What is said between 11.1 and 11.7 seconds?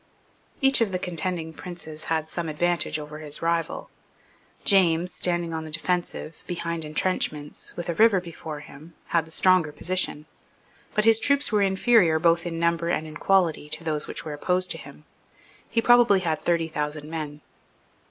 troops were